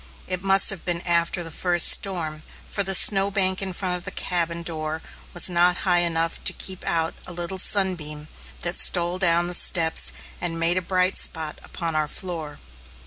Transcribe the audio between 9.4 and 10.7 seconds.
the steps and